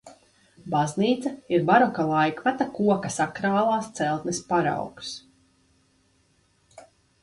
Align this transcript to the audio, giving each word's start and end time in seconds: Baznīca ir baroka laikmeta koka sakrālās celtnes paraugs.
Baznīca 0.73 1.31
ir 1.57 1.65
baroka 1.67 2.07
laikmeta 2.13 2.69
koka 2.79 3.13
sakrālās 3.19 3.93
celtnes 4.01 4.43
paraugs. 4.53 5.17